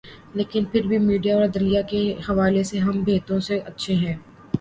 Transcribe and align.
لیکن 0.33 0.63
پھر 0.65 0.87
بھی 0.87 0.97
میڈیا 0.99 1.35
اور 1.35 1.43
عدلیہ 1.43 1.81
کے 1.89 2.01
حوالے 2.29 2.63
سے 2.63 2.79
ہم 2.79 3.03
بہتوں 3.03 3.39
سے 3.39 3.59
اچھے 3.65 3.95
ہیں۔ 3.95 4.15